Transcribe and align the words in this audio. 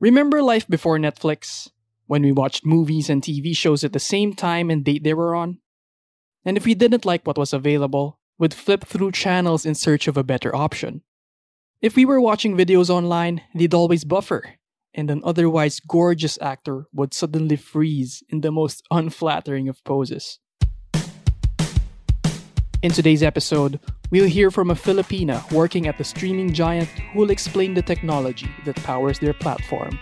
Remember 0.00 0.42
life 0.42 0.66
before 0.66 0.96
Netflix? 0.96 1.68
When 2.06 2.22
we 2.22 2.32
watched 2.32 2.64
movies 2.64 3.10
and 3.10 3.22
TV 3.22 3.54
shows 3.54 3.84
at 3.84 3.92
the 3.92 4.00
same 4.00 4.32
time 4.32 4.70
and 4.70 4.82
date 4.82 5.04
they 5.04 5.12
were 5.12 5.34
on? 5.34 5.58
And 6.42 6.56
if 6.56 6.64
we 6.64 6.74
didn't 6.74 7.04
like 7.04 7.26
what 7.26 7.36
was 7.36 7.52
available, 7.52 8.18
we'd 8.38 8.54
flip 8.54 8.86
through 8.86 9.12
channels 9.12 9.66
in 9.66 9.74
search 9.74 10.08
of 10.08 10.16
a 10.16 10.24
better 10.24 10.56
option. 10.56 11.02
If 11.82 11.96
we 11.96 12.06
were 12.06 12.20
watching 12.20 12.56
videos 12.56 12.88
online, 12.88 13.42
they'd 13.54 13.74
always 13.74 14.04
buffer, 14.04 14.54
and 14.94 15.10
an 15.10 15.20
otherwise 15.22 15.80
gorgeous 15.80 16.38
actor 16.40 16.86
would 16.94 17.12
suddenly 17.12 17.56
freeze 17.56 18.22
in 18.30 18.40
the 18.40 18.50
most 18.50 18.82
unflattering 18.90 19.68
of 19.68 19.84
poses. 19.84 20.38
In 22.82 22.90
today's 22.90 23.22
episode, 23.22 23.78
we'll 24.10 24.24
hear 24.26 24.50
from 24.50 24.70
a 24.70 24.74
Filipina 24.74 25.44
working 25.52 25.86
at 25.86 25.98
the 25.98 26.04
streaming 26.04 26.54
giant 26.54 26.88
who 26.88 27.18
will 27.18 27.30
explain 27.30 27.74
the 27.74 27.82
technology 27.82 28.48
that 28.64 28.74
powers 28.76 29.18
their 29.18 29.34
platform. 29.34 29.98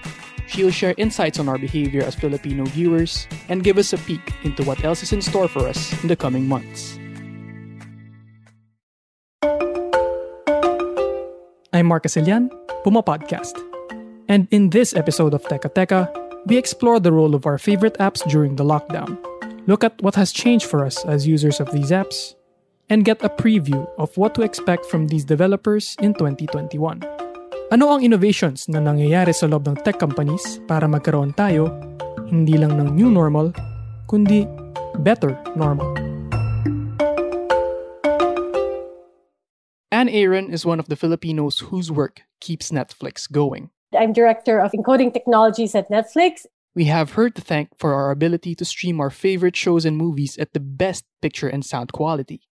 She'll 0.47 0.71
share 0.71 0.95
insights 0.97 1.41
on 1.41 1.49
our 1.49 1.59
behavior 1.59 2.05
as 2.05 2.15
Filipino 2.15 2.65
viewers 2.67 3.27
and 3.49 3.65
give 3.65 3.79
us 3.79 3.93
a 3.93 3.99
peek 3.99 4.33
into 4.45 4.63
what 4.63 4.85
else 4.85 5.03
is 5.03 5.13
in 5.13 5.21
store 5.21 5.49
for 5.49 5.67
us 5.67 5.91
in 6.05 6.09
the 6.09 6.15
coming 6.15 6.47
months. 6.47 6.97
I'm 11.73 11.87
Marcus 11.87 12.17
Ilian, 12.17 12.49
Puma 12.85 13.03
Podcast. 13.03 13.59
And 14.29 14.47
in 14.53 14.71
this 14.71 14.95
episode 14.95 15.35
of 15.35 15.43
Teka 15.43 15.75
Teka, 15.75 16.47
we 16.47 16.57
explore 16.57 17.01
the 17.01 17.11
role 17.11 17.35
of 17.35 17.45
our 17.45 17.59
favorite 17.59 17.99
apps 17.99 18.23
during 18.31 18.55
the 18.55 18.63
lockdown, 18.63 19.19
look 19.67 19.83
at 19.83 20.01
what 20.01 20.15
has 20.15 20.31
changed 20.31 20.67
for 20.67 20.85
us 20.85 21.05
as 21.07 21.27
users 21.27 21.59
of 21.59 21.73
these 21.73 21.91
apps, 21.91 22.38
and 22.91 23.05
get 23.05 23.23
a 23.23 23.29
preview 23.29 23.87
of 23.99 24.17
what 24.17 24.35
to 24.35 24.43
expect 24.43 24.85
from 24.87 25.09
these 25.09 25.25
developers 25.25 25.97
in 26.01 26.15
2021. 26.15 27.05
Ano 27.69 27.85
ang 27.93 28.01
innovations 28.01 28.65
na 28.69 28.81
nangyayari 28.81 29.37
sa 29.37 29.45
loob 29.45 29.69
ng 29.69 29.77
tech 29.85 30.01
companies 30.01 30.61
para 30.65 30.89
magkaroon 30.89 31.37
tayo 31.37 31.69
hindi 32.33 32.57
lang 32.57 32.81
ng 32.81 32.97
new 32.97 33.13
normal, 33.13 33.53
kundi 34.09 34.49
better 35.05 35.37
normal? 35.53 35.89
Anne 39.93 40.09
Aaron 40.09 40.53
is 40.53 40.65
one 40.65 40.81
of 40.81 40.89
the 40.89 40.97
Filipinos 40.97 41.69
whose 41.69 41.93
work 41.93 42.23
keeps 42.41 42.71
Netflix 42.71 43.29
going. 43.29 43.69
I'm 43.93 44.13
director 44.13 44.61
of 44.61 44.73
encoding 44.73 45.13
technologies 45.13 45.75
at 45.75 45.91
Netflix. 45.91 46.45
We 46.77 46.85
have 46.85 47.13
her 47.21 47.29
to 47.29 47.41
thank 47.41 47.77
for 47.77 47.93
our 47.93 48.13
ability 48.13 48.55
to 48.57 48.65
stream 48.65 49.01
our 49.01 49.11
favorite 49.11 49.57
shows 49.57 49.85
and 49.85 49.97
movies 49.97 50.39
at 50.39 50.53
the 50.53 50.61
best 50.61 51.05
picture 51.21 51.49
and 51.49 51.65
sound 51.65 51.93
quality. 51.93 52.49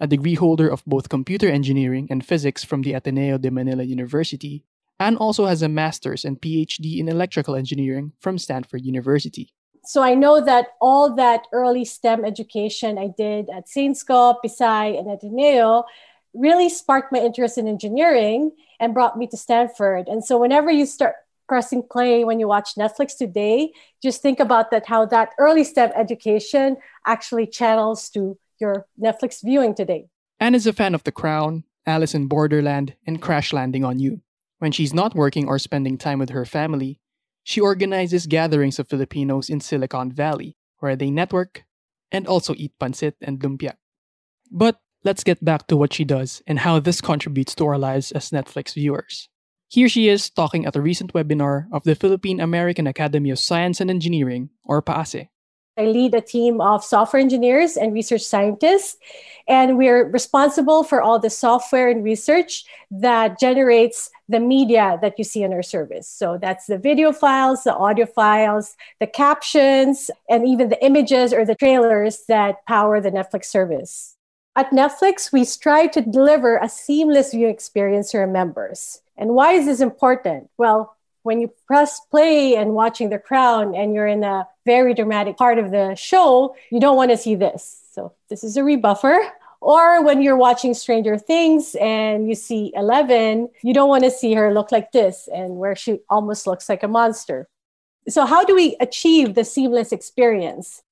A 0.00 0.06
degree 0.08 0.34
holder 0.34 0.68
of 0.68 0.84
both 0.86 1.08
computer 1.08 1.48
engineering 1.48 2.08
and 2.10 2.26
physics 2.26 2.64
from 2.64 2.82
the 2.82 2.94
Ateneo 2.94 3.38
de 3.38 3.50
Manila 3.50 3.84
University, 3.84 4.64
Anne 4.98 5.16
also 5.16 5.46
has 5.46 5.62
a 5.62 5.68
master's 5.68 6.24
and 6.24 6.40
PhD 6.40 6.98
in 6.98 7.08
electrical 7.08 7.54
engineering 7.54 8.12
from 8.20 8.38
Stanford 8.38 8.84
University. 8.84 9.52
So 9.84 10.02
I 10.02 10.14
know 10.14 10.44
that 10.44 10.68
all 10.80 11.14
that 11.14 11.46
early 11.52 11.84
STEM 11.84 12.24
education 12.24 12.98
I 12.98 13.08
did 13.16 13.48
at 13.50 13.66
Sainsco, 13.66 14.36
Pisay, 14.44 14.98
and 14.98 15.10
Ateneo 15.10 15.84
really 16.32 16.68
sparked 16.68 17.12
my 17.12 17.20
interest 17.20 17.58
in 17.58 17.68
engineering 17.68 18.50
and 18.80 18.94
brought 18.94 19.16
me 19.16 19.26
to 19.28 19.36
Stanford. 19.36 20.08
And 20.08 20.24
so 20.24 20.38
whenever 20.38 20.70
you 20.70 20.86
start 20.86 21.14
pressing 21.46 21.82
play 21.88 22.24
when 22.24 22.40
you 22.40 22.48
watch 22.48 22.74
Netflix 22.76 23.16
today, 23.16 23.72
just 24.02 24.22
think 24.22 24.40
about 24.40 24.70
that 24.70 24.86
how 24.86 25.06
that 25.06 25.30
early 25.38 25.62
STEM 25.62 25.92
education 25.94 26.78
actually 27.06 27.46
channels 27.46 28.08
to 28.10 28.38
your 28.64 28.86
Netflix 28.98 29.44
viewing 29.44 29.74
today. 29.74 30.08
Anne 30.40 30.54
is 30.54 30.66
a 30.66 30.72
fan 30.72 30.94
of 30.94 31.04
The 31.04 31.12
Crown, 31.12 31.64
Alice 31.86 32.14
in 32.14 32.28
Borderland, 32.28 32.96
and 33.06 33.20
Crash 33.20 33.52
Landing 33.52 33.84
on 33.84 33.98
You. 33.98 34.22
When 34.58 34.72
she's 34.72 34.94
not 34.94 35.14
working 35.14 35.46
or 35.46 35.58
spending 35.58 35.98
time 35.98 36.18
with 36.18 36.30
her 36.30 36.46
family, 36.46 36.98
she 37.42 37.60
organizes 37.60 38.26
gatherings 38.26 38.78
of 38.78 38.88
Filipinos 38.88 39.50
in 39.50 39.60
Silicon 39.60 40.10
Valley, 40.10 40.56
where 40.78 40.96
they 40.96 41.10
network 41.10 41.64
and 42.10 42.26
also 42.26 42.54
eat 42.56 42.72
pancit 42.80 43.14
and 43.20 43.38
lumpia. 43.40 43.74
But 44.50 44.80
let's 45.04 45.24
get 45.24 45.44
back 45.44 45.66
to 45.66 45.76
what 45.76 45.92
she 45.92 46.04
does 46.04 46.42
and 46.46 46.60
how 46.60 46.80
this 46.80 47.02
contributes 47.02 47.54
to 47.56 47.66
our 47.66 47.78
lives 47.78 48.12
as 48.12 48.30
Netflix 48.30 48.72
viewers. 48.72 49.28
Here 49.68 49.88
she 49.88 50.08
is 50.08 50.30
talking 50.30 50.64
at 50.64 50.76
a 50.76 50.80
recent 50.80 51.12
webinar 51.12 51.66
of 51.70 51.84
the 51.84 51.94
Philippine 51.94 52.40
American 52.40 52.86
Academy 52.86 53.30
of 53.30 53.38
Science 53.38 53.80
and 53.80 53.90
Engineering, 53.90 54.48
or 54.64 54.80
PAASE. 54.80 55.28
I 55.76 55.86
lead 55.86 56.14
a 56.14 56.20
team 56.20 56.60
of 56.60 56.84
software 56.84 57.20
engineers 57.20 57.76
and 57.76 57.92
research 57.92 58.22
scientists, 58.22 58.96
and 59.48 59.76
we're 59.76 60.04
responsible 60.04 60.84
for 60.84 61.02
all 61.02 61.18
the 61.18 61.30
software 61.30 61.88
and 61.88 62.04
research 62.04 62.64
that 62.92 63.40
generates 63.40 64.10
the 64.28 64.38
media 64.38 64.98
that 65.02 65.18
you 65.18 65.24
see 65.24 65.42
in 65.42 65.52
our 65.52 65.64
service. 65.64 66.08
So 66.08 66.38
that's 66.40 66.66
the 66.66 66.78
video 66.78 67.12
files, 67.12 67.64
the 67.64 67.74
audio 67.74 68.06
files, 68.06 68.76
the 69.00 69.08
captions, 69.08 70.10
and 70.30 70.46
even 70.46 70.68
the 70.68 70.82
images 70.84 71.32
or 71.32 71.44
the 71.44 71.56
trailers 71.56 72.22
that 72.28 72.64
power 72.66 73.00
the 73.00 73.10
Netflix 73.10 73.46
service. 73.46 74.16
At 74.56 74.70
Netflix, 74.70 75.32
we 75.32 75.44
strive 75.44 75.90
to 75.92 76.00
deliver 76.00 76.58
a 76.58 76.68
seamless 76.68 77.32
viewing 77.32 77.52
experience 77.52 78.12
to 78.12 78.18
our 78.18 78.28
members. 78.28 79.02
And 79.16 79.34
why 79.34 79.54
is 79.54 79.66
this 79.66 79.80
important? 79.80 80.50
Well, 80.56 80.96
when 81.24 81.40
you 81.40 81.50
press 81.66 82.00
play 82.10 82.54
and 82.54 82.74
watching 82.74 83.10
The 83.10 83.18
Crown 83.18 83.74
and 83.74 83.94
you're 83.94 84.06
in 84.06 84.22
a 84.22 84.46
very 84.64 84.94
dramatic 84.94 85.36
part 85.36 85.58
of 85.58 85.70
the 85.70 85.94
show, 85.96 86.54
you 86.70 86.78
don't 86.78 86.96
want 86.96 87.10
to 87.10 87.16
see 87.16 87.34
this. 87.34 87.80
So 87.92 88.12
this 88.28 88.44
is 88.44 88.56
a 88.56 88.60
rebuffer. 88.60 89.18
Or 89.60 90.04
when 90.04 90.20
you're 90.20 90.36
watching 90.36 90.74
Stranger 90.74 91.16
Things 91.16 91.74
and 91.80 92.28
you 92.28 92.34
see 92.34 92.70
Eleven, 92.76 93.48
you 93.62 93.72
don't 93.72 93.88
want 93.88 94.04
to 94.04 94.10
see 94.10 94.34
her 94.34 94.52
look 94.52 94.70
like 94.70 94.92
this 94.92 95.26
and 95.34 95.56
where 95.56 95.74
she 95.74 96.00
almost 96.10 96.46
looks 96.46 96.68
like 96.68 96.82
a 96.82 96.88
monster. 96.88 97.48
So, 98.06 98.26
how 98.26 98.44
do 98.44 98.54
we 98.54 98.76
achieve 98.78 99.34
the 99.34 99.44
seamless 99.44 99.90
experience? 99.90 100.82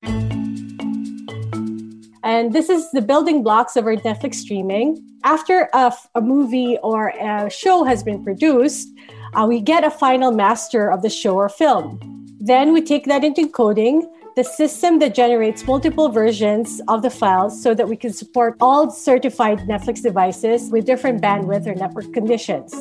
And 2.23 2.53
this 2.53 2.69
is 2.69 2.89
the 2.91 3.01
building 3.01 3.43
blocks 3.43 3.75
of 3.75 3.85
our 3.85 3.97
Netflix 3.97 4.35
streaming. 4.35 5.05
After 5.25 5.69
a, 5.73 5.93
movie 6.21 6.77
or 6.81 7.09
a 7.09 7.49
show 7.49 7.83
has 7.83 8.01
been 8.01 8.23
produced, 8.23 8.89
uh, 9.33 9.45
we 9.45 9.59
get 9.59 9.83
a 9.83 9.91
final 9.91 10.31
master 10.31 10.89
of 10.89 11.01
the 11.01 11.09
show 11.09 11.35
or 11.35 11.49
film. 11.49 11.99
Then 12.39 12.71
we 12.71 12.81
take 12.81 13.05
that 13.05 13.25
into 13.25 13.41
encoding, 13.47 14.03
the 14.37 14.43
system 14.43 14.99
that 14.99 15.13
generates 15.13 15.65
multiple 15.67 16.09
versions 16.09 16.81
of 16.87 17.01
the 17.01 17.09
files 17.09 17.61
so 17.61 17.73
that 17.73 17.87
we 17.87 17.97
can 17.97 18.13
support 18.13 18.55
all 18.61 18.89
certified 18.89 19.59
Netflix 19.59 20.01
devices 20.01 20.71
with 20.71 20.85
different 20.85 21.21
bandwidth 21.21 21.67
or 21.67 21.75
network 21.75 22.11
conditions. 22.13 22.73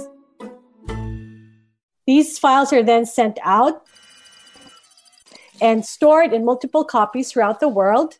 These 2.06 2.38
files 2.38 2.72
are 2.72 2.82
then 2.82 3.06
sent 3.06 3.38
out 3.42 3.86
and 5.60 5.84
stored 5.84 6.32
in 6.32 6.44
multiple 6.44 6.84
copies 6.84 7.32
throughout 7.32 7.60
the 7.60 7.68
world. 7.68 8.18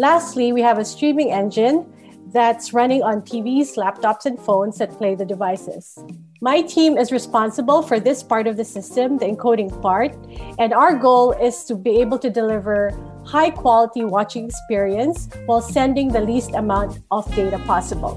Lastly, 0.00 0.50
we 0.54 0.62
have 0.62 0.78
a 0.78 0.84
streaming 0.86 1.30
engine 1.30 1.84
that's 2.32 2.72
running 2.72 3.02
on 3.02 3.20
TVs, 3.20 3.76
laptops, 3.76 4.24
and 4.24 4.40
phones 4.40 4.78
that 4.78 4.96
play 4.96 5.14
the 5.14 5.26
devices. 5.26 5.98
My 6.40 6.62
team 6.62 6.96
is 6.96 7.12
responsible 7.12 7.82
for 7.82 8.00
this 8.00 8.22
part 8.22 8.46
of 8.46 8.56
the 8.56 8.64
system, 8.64 9.18
the 9.18 9.26
encoding 9.26 9.68
part, 9.82 10.16
and 10.58 10.72
our 10.72 10.96
goal 10.96 11.32
is 11.32 11.64
to 11.64 11.74
be 11.74 12.00
able 12.00 12.18
to 12.20 12.30
deliver 12.30 12.98
high 13.26 13.50
quality 13.50 14.02
watching 14.02 14.46
experience 14.46 15.28
while 15.44 15.60
sending 15.60 16.08
the 16.08 16.22
least 16.22 16.52
amount 16.54 17.00
of 17.10 17.30
data 17.34 17.58
possible. 17.66 18.16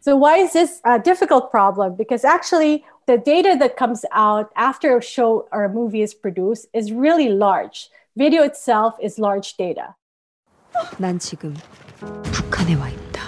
So, 0.00 0.14
why 0.14 0.36
is 0.44 0.52
this 0.52 0.82
a 0.84 0.98
difficult 0.98 1.50
problem? 1.50 1.96
Because 1.96 2.22
actually, 2.22 2.84
the 3.06 3.16
data 3.16 3.56
that 3.60 3.78
comes 3.78 4.04
out 4.12 4.52
after 4.56 4.98
a 4.98 5.02
show 5.02 5.48
or 5.52 5.64
a 5.64 5.72
movie 5.72 6.02
is 6.02 6.12
produced 6.12 6.66
is 6.74 6.92
really 6.92 7.30
large. 7.30 7.88
Video 8.15 8.43
itself 8.43 8.95
is 9.01 9.19
large 9.19 9.55
data. 9.57 9.95
난 10.97 11.19
지금 11.19 11.53
북한에 12.33 12.75
와 12.75 12.89
있다. 12.89 13.19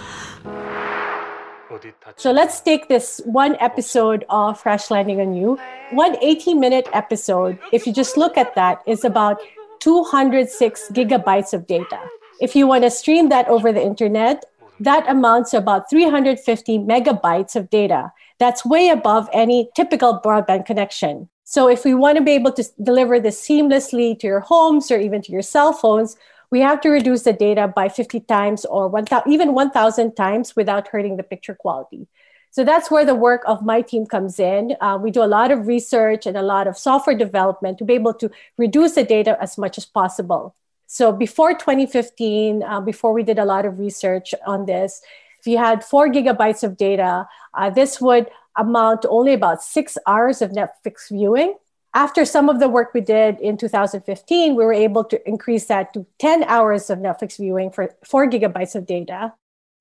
So 2.18 2.32
let's 2.32 2.62
take 2.62 2.88
this 2.90 3.22
one 3.26 3.56
episode 3.60 4.26
of 4.30 4.62
Crash 4.62 4.92
Landing 4.92 5.20
on 5.22 5.34
You. 5.34 5.58
One 5.92 6.16
18 6.22 6.60
minute 6.60 6.88
episode, 6.94 7.58
if 7.72 7.88
you 7.88 7.94
just 7.94 8.18
look 8.18 8.38
at 8.38 8.54
that, 8.56 8.82
is 8.86 9.04
about 9.04 9.40
206 9.80 10.92
gigabytes 10.94 11.54
of 11.54 11.66
data. 11.66 12.00
If 12.40 12.56
you 12.56 12.68
want 12.68 12.84
to 12.84 12.92
stream 12.92 13.30
that 13.30 13.48
over 13.48 13.72
the 13.72 13.82
internet, 13.82 14.46
that 14.80 15.08
amounts 15.10 15.52
to 15.52 15.58
about 15.58 15.90
350 15.90 16.80
megabytes 16.80 17.56
of 17.56 17.70
data. 17.70 18.12
That's 18.40 18.66
way 18.66 18.90
above 18.90 19.30
any 19.32 19.70
typical 19.76 20.20
broadband 20.24 20.66
connection. 20.66 21.30
So 21.49 21.69
if 21.69 21.85
we 21.85 21.95
want 21.95 22.19
to 22.19 22.25
be 22.25 22.33
able 22.33 22.51
to 22.55 22.65
deliver 22.83 23.21
this 23.21 23.41
seamlessly 23.41 24.19
to 24.19 24.27
your 24.27 24.41
homes 24.41 24.91
or 24.91 24.99
even 24.99 25.23
to 25.23 25.31
your 25.31 25.43
cell 25.43 25.73
phones, 25.73 26.17
we 26.51 26.59
have 26.59 26.81
to 26.81 26.89
reduce 26.89 27.23
the 27.23 27.33
data 27.33 27.69
by 27.69 27.89
50 27.89 28.19
times 28.21 28.65
or 28.65 28.89
1, 28.89 29.05
even 29.29 29.55
1,000 29.55 30.17
times 30.17 30.57
without 30.57 30.89
hurting 30.89 31.17
the 31.17 31.23
picture 31.23 31.55
quality. 31.55 32.09
So 32.51 32.65
that's 32.65 32.91
where 32.91 33.05
the 33.05 33.15
work 33.15 33.43
of 33.47 33.65
my 33.65 33.81
team 33.81 34.07
comes 34.07 34.41
in. 34.41 34.75
Uh, 34.81 34.99
we 35.01 35.13
do 35.13 35.23
a 35.23 35.31
lot 35.31 35.53
of 35.53 35.69
research 35.69 36.27
and 36.27 36.37
a 36.37 36.43
lot 36.43 36.67
of 36.67 36.77
software 36.77 37.17
development 37.17 37.79
to 37.79 37.85
be 37.85 37.95
able 37.95 38.15
to 38.15 38.29
reduce 38.59 38.97
the 38.97 39.05
data 39.05 39.39
as 39.41 39.57
much 39.57 39.79
as 39.79 39.85
possible. 39.85 40.57
So 40.89 41.13
before 41.13 41.53
2015, 41.53 42.65
uh, 42.65 42.81
before 42.81 43.13
we 43.13 43.23
did 43.23 43.39
a 43.39 43.45
lot 43.45 43.67
of 43.67 43.79
research 43.79 44.35
on 44.45 44.67
this, 44.67 45.01
if 45.39 45.47
you 45.47 45.59
had 45.59 45.85
four 45.85 46.09
gigabytes 46.09 46.65
of 46.65 46.77
data, 46.77 47.29
uh, 47.55 47.71
this 47.71 48.01
would 48.01 48.31
amount 48.57 49.03
to 49.03 49.09
only 49.09 49.33
about 49.33 49.63
six 49.63 49.99
hours 50.07 50.43
of 50.43 50.51
Netflix 50.53 51.11
viewing. 51.11 51.57
After 51.95 52.25
some 52.25 52.49
of 52.49 52.61
the 52.61 52.69
work 52.69 52.93
we 52.93 53.01
did 53.01 53.41
in 53.41 53.57
2015, 53.57 54.55
we 54.55 54.65
were 54.65 54.73
able 54.73 55.05
to 55.05 55.29
increase 55.29 55.67
that 55.67 55.95
to 55.95 56.07
10 56.19 56.45
hours 56.45 56.91
of 56.91 56.99
Netflix 56.99 57.39
viewing 57.39 57.71
for 57.71 57.95
four 58.05 58.29
gigabytes 58.29 58.75
of 58.75 58.87
data. 58.87 59.33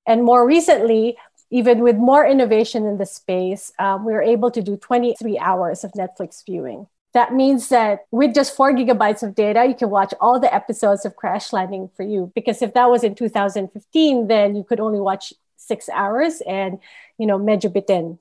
And 0.06 0.24
more 0.24 0.46
recently, 0.46 1.18
even 1.50 1.80
with 1.80 1.96
more 1.96 2.26
innovation 2.26 2.86
in 2.86 2.98
the 2.98 3.06
space, 3.06 3.72
um, 3.78 4.04
we 4.04 4.12
were 4.12 4.22
able 4.22 4.50
to 4.50 4.62
do 4.62 4.76
23 4.76 5.38
hours 5.38 5.84
of 5.84 5.92
Netflix 5.92 6.44
viewing. 6.44 6.86
That 7.12 7.32
means 7.32 7.68
that 7.68 8.00
with 8.10 8.34
just 8.34 8.54
four 8.54 8.72
gigabytes 8.72 9.22
of 9.22 9.34
data, 9.34 9.64
you 9.64 9.74
can 9.74 9.90
watch 9.90 10.12
all 10.20 10.38
the 10.38 10.52
episodes 10.52 11.04
of 11.04 11.16
Crash 11.16 11.52
Landing 11.52 11.88
for 11.96 12.02
you. 12.02 12.30
Because 12.34 12.60
if 12.60 12.74
that 12.74 12.90
was 12.90 13.04
in 13.04 13.14
2015, 13.14 14.26
then 14.26 14.54
you 14.54 14.64
could 14.64 14.80
only 14.80 15.00
watch 15.00 15.32
six 15.56 15.88
hours 15.88 16.42
and, 16.46 16.78
you 17.18 17.26
know, 17.26 17.38
medyo 17.38 17.72
bitin. 17.72 18.18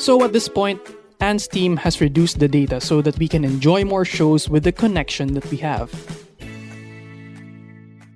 So 0.00 0.24
at 0.24 0.32
this 0.32 0.48
point, 0.48 0.80
Anne's 1.20 1.46
team 1.46 1.76
has 1.76 2.00
reduced 2.00 2.38
the 2.38 2.48
data 2.48 2.80
so 2.80 3.02
that 3.02 3.18
we 3.18 3.28
can 3.28 3.44
enjoy 3.44 3.84
more 3.84 4.06
shows 4.06 4.48
with 4.48 4.64
the 4.64 4.72
connection 4.72 5.34
that 5.34 5.44
we 5.50 5.58
have. 5.58 5.92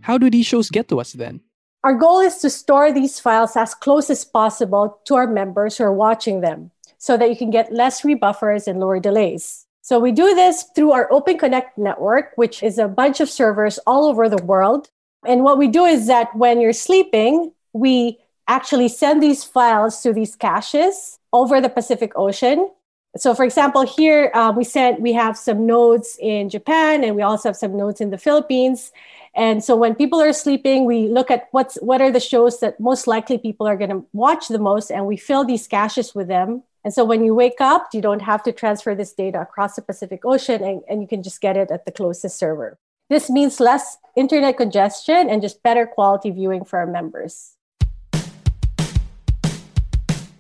How 0.01 0.17
do 0.17 0.31
these 0.31 0.47
shows 0.47 0.71
get 0.71 0.89
to 0.89 0.99
us 0.99 1.13
then? 1.13 1.43
Our 1.85 1.93
goal 1.93 2.21
is 2.21 2.39
to 2.39 2.49
store 2.49 2.91
these 2.91 3.21
files 3.21 3.55
as 3.55 3.75
close 3.75 4.09
as 4.09 4.25
possible 4.25 4.99
to 5.05 5.15
our 5.15 5.27
members 5.27 5.77
who 5.77 5.85
are 5.85 5.93
watching 5.93 6.41
them 6.41 6.71
so 6.97 7.19
that 7.19 7.29
you 7.29 7.37
can 7.37 7.51
get 7.51 7.71
less 7.71 8.01
rebuffers 8.01 8.67
and 8.67 8.81
lower 8.81 8.99
delays. 8.99 9.67
So 9.83 10.01
we 10.01 10.11
do 10.11 10.35
this 10.35 10.65
through 10.75 10.93
our 10.93 11.13
Open 11.13 11.37
Connect 11.37 11.77
network, 11.77 12.33
which 12.37 12.63
is 12.63 12.79
a 12.79 12.89
bunch 12.89 13.21
of 13.21 13.29
servers 13.29 13.79
all 13.87 14.07
over 14.07 14.31
the 14.31 14.43
world. 14.43 14.89
And 15.27 15.45
what 15.45 15.59
we 15.59 15.69
do 15.69 15.85
is 15.85 16.07
that 16.07 16.35
when 16.35 16.63
you're 16.63 16.73
sleeping, 16.73 17.53
we 17.75 18.19
actually 18.49 18.89
send 18.89 19.23
these 19.23 19.45
files 19.45 20.01
to 20.03 20.13
these 20.13 20.37
caches 20.37 21.19
over 21.33 21.61
the 21.61 21.69
Pacific 21.69 22.13
Ocean. 22.17 22.71
So, 23.17 23.35
for 23.35 23.45
example, 23.45 23.83
here 23.83 24.31
uh, 24.35 24.53
we 24.57 24.65
sent 24.65 25.01
we 25.01 25.13
have 25.13 25.37
some 25.37 25.67
nodes 25.67 26.17
in 26.21 26.49
Japan, 26.49 27.05
and 27.05 27.15
we 27.15 27.23
also 27.23 27.51
have 27.51 27.57
some 27.57 27.77
nodes 27.77 28.01
in 28.01 28.11
the 28.11 28.19
Philippines. 28.19 28.91
And 29.37 29.65
so 29.65 29.75
when 29.77 29.95
people 29.95 30.21
are 30.21 30.33
sleeping, 30.33 30.85
we 30.85 31.09
look 31.09 31.31
at 31.31 31.49
what's 31.51 31.77
what 31.77 32.01
are 32.01 32.11
the 32.11 32.21
shows 32.21 32.61
that 32.61 32.79
most 32.79 33.07
likely 33.07 33.39
people 33.39 33.67
are 33.67 33.77
going 33.77 33.91
to 33.91 34.05
watch 34.13 34.49
the 34.49 34.59
most, 34.59 34.91
and 34.91 35.07
we 35.07 35.17
fill 35.17 35.45
these 35.45 35.67
caches 35.67 36.15
with 36.15 36.29
them. 36.29 36.63
And 36.85 36.93
so 36.93 37.05
when 37.05 37.25
you 37.25 37.35
wake 37.35 37.61
up, 37.61 37.89
you 37.95 38.03
don't 38.03 38.23
have 38.23 38.43
to 38.43 38.53
transfer 38.53 38.95
this 38.95 39.13
data 39.13 39.41
across 39.41 39.75
the 39.75 39.83
Pacific 39.83 40.25
Ocean, 40.25 40.63
and, 40.63 40.83
and 40.89 41.01
you 41.01 41.09
can 41.09 41.23
just 41.23 41.41
get 41.41 41.57
it 41.57 41.71
at 41.71 41.87
the 41.87 41.93
closest 41.93 42.39
server. 42.39 42.79
This 43.09 43.31
means 43.31 43.61
less 43.61 43.97
internet 44.17 44.57
congestion 44.57 45.31
and 45.31 45.41
just 45.41 45.63
better 45.63 45.87
quality 45.87 46.31
viewing 46.31 46.65
for 46.65 46.79
our 46.79 46.87
members. 46.87 47.57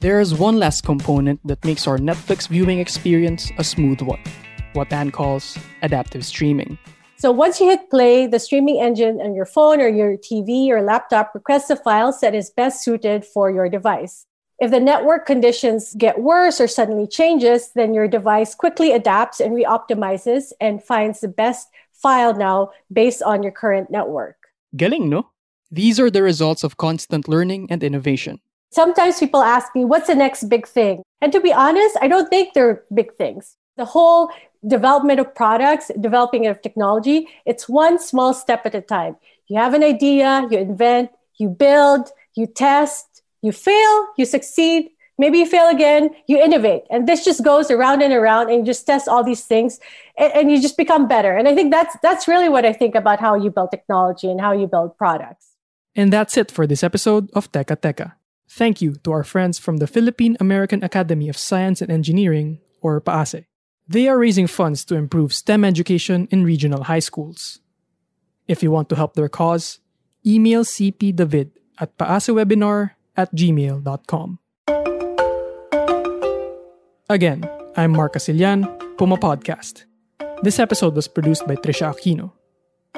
There 0.04 0.20
is 0.20 0.34
one 0.34 0.58
last 0.58 0.84
component 0.84 1.40
that 1.48 1.64
makes 1.64 1.86
our 1.88 1.96
Netflix 1.96 2.46
viewing 2.46 2.78
experience 2.78 3.50
a 3.56 3.64
smooth 3.64 4.02
one 4.02 4.20
what 4.74 4.92
Anne 4.92 5.10
calls 5.10 5.56
adaptive 5.80 6.26
streaming. 6.26 6.76
So 7.16 7.32
once 7.32 7.58
you 7.58 7.70
hit 7.70 7.88
play, 7.88 8.26
the 8.26 8.38
streaming 8.38 8.82
engine 8.82 9.22
on 9.22 9.34
your 9.34 9.46
phone 9.46 9.80
or 9.80 9.88
your 9.88 10.18
TV 10.18 10.68
or 10.68 10.82
laptop 10.82 11.32
requests 11.34 11.70
a 11.70 11.76
file 11.76 12.14
that 12.20 12.34
is 12.34 12.50
best 12.50 12.84
suited 12.84 13.24
for 13.24 13.50
your 13.50 13.70
device. 13.70 14.26
If 14.58 14.70
the 14.70 14.78
network 14.78 15.24
conditions 15.24 15.94
get 15.96 16.20
worse 16.20 16.60
or 16.60 16.68
suddenly 16.68 17.06
changes, 17.06 17.70
then 17.74 17.94
your 17.94 18.06
device 18.06 18.54
quickly 18.54 18.92
adapts 18.92 19.40
and 19.40 19.56
reoptimizes 19.56 20.52
and 20.60 20.84
finds 20.84 21.20
the 21.20 21.28
best 21.28 21.70
file 21.94 22.34
now 22.34 22.72
based 22.92 23.22
on 23.22 23.42
your 23.42 23.52
current 23.52 23.90
network. 23.90 24.36
Galing, 24.76 25.08
no? 25.08 25.30
These 25.70 25.98
are 25.98 26.10
the 26.10 26.22
results 26.22 26.62
of 26.62 26.76
constant 26.76 27.26
learning 27.26 27.68
and 27.70 27.82
innovation. 27.82 28.40
Sometimes 28.74 29.20
people 29.20 29.40
ask 29.40 29.72
me, 29.76 29.84
what's 29.84 30.08
the 30.08 30.16
next 30.16 30.48
big 30.48 30.66
thing? 30.66 31.04
And 31.20 31.30
to 31.30 31.38
be 31.38 31.52
honest, 31.52 31.96
I 32.00 32.08
don't 32.08 32.28
think 32.28 32.54
they're 32.54 32.82
big 32.92 33.14
things. 33.14 33.54
The 33.76 33.84
whole 33.84 34.30
development 34.66 35.20
of 35.20 35.32
products, 35.32 35.92
developing 36.00 36.48
of 36.48 36.60
technology, 36.60 37.28
it's 37.46 37.68
one 37.68 38.00
small 38.00 38.34
step 38.34 38.66
at 38.66 38.74
a 38.74 38.80
time. 38.80 39.14
You 39.46 39.58
have 39.58 39.74
an 39.74 39.84
idea, 39.84 40.48
you 40.50 40.58
invent, 40.58 41.10
you 41.36 41.50
build, 41.50 42.10
you 42.34 42.48
test, 42.48 43.22
you 43.42 43.52
fail, 43.52 44.08
you 44.18 44.24
succeed, 44.24 44.90
maybe 45.18 45.38
you 45.38 45.46
fail 45.46 45.68
again, 45.68 46.10
you 46.26 46.42
innovate. 46.42 46.82
And 46.90 47.06
this 47.06 47.24
just 47.24 47.44
goes 47.44 47.70
around 47.70 48.02
and 48.02 48.12
around 48.12 48.50
and 48.50 48.58
you 48.58 48.64
just 48.64 48.84
test 48.84 49.06
all 49.06 49.22
these 49.22 49.44
things 49.44 49.78
and, 50.18 50.32
and 50.32 50.50
you 50.50 50.60
just 50.60 50.76
become 50.76 51.06
better. 51.06 51.36
And 51.36 51.46
I 51.46 51.54
think 51.54 51.70
that's 51.70 51.96
that's 52.02 52.26
really 52.26 52.48
what 52.48 52.64
I 52.64 52.72
think 52.72 52.96
about 52.96 53.20
how 53.20 53.36
you 53.36 53.50
build 53.50 53.70
technology 53.70 54.28
and 54.28 54.40
how 54.40 54.50
you 54.50 54.66
build 54.66 54.98
products. 54.98 55.46
And 55.94 56.12
that's 56.12 56.36
it 56.36 56.50
for 56.50 56.66
this 56.66 56.82
episode 56.82 57.30
of 57.34 57.52
Teka 57.52 57.76
Teka. 57.76 58.14
Thank 58.48 58.80
you 58.82 58.96
to 59.04 59.12
our 59.12 59.24
friends 59.24 59.58
from 59.58 59.78
the 59.78 59.86
Philippine 59.86 60.36
American 60.38 60.84
Academy 60.84 61.28
of 61.28 61.36
Science 61.36 61.80
and 61.80 61.90
Engineering, 61.90 62.60
or 62.80 63.00
PAASE. 63.00 63.46
They 63.88 64.08
are 64.08 64.18
raising 64.18 64.46
funds 64.46 64.84
to 64.86 64.94
improve 64.94 65.34
STEM 65.34 65.64
education 65.64 66.28
in 66.30 66.44
regional 66.44 66.84
high 66.84 67.00
schools. 67.00 67.60
If 68.48 68.62
you 68.62 68.70
want 68.70 68.88
to 68.90 68.96
help 68.96 69.14
their 69.14 69.28
cause, 69.28 69.80
email 70.24 70.64
CP 70.64 71.16
David 71.16 71.52
at 71.78 71.96
paasewebinar 71.98 72.92
at 73.16 73.34
gmail.com. 73.34 74.38
Again, 77.08 77.50
I'm 77.76 77.92
Mark 77.92 78.14
Casilian, 78.14 78.64
Puma 78.96 79.16
Podcast. 79.16 79.84
This 80.42 80.58
episode 80.58 80.94
was 80.94 81.08
produced 81.08 81.46
by 81.46 81.56
Trisha 81.56 81.92
Aquino. 81.92 82.32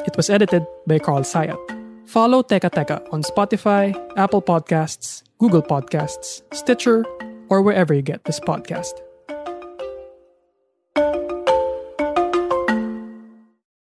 It 0.07 0.17
was 0.17 0.31
edited 0.31 0.67
by 0.87 0.99
Carl 0.99 1.23
Sayat. 1.23 1.75
Follow 2.06 2.43
Teka 2.43 2.70
Teka 2.70 3.03
on 3.12 3.23
Spotify, 3.23 3.95
Apple 4.16 4.42
Podcasts, 4.42 5.23
Google 5.38 5.62
Podcasts, 5.62 6.42
Stitcher, 6.54 7.04
or 7.49 7.62
wherever 7.62 7.92
you 7.92 8.02
get 8.02 8.25
this 8.25 8.40
podcast. 8.40 9.06